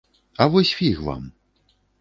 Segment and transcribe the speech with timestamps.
[0.41, 1.31] А вось фіг вам!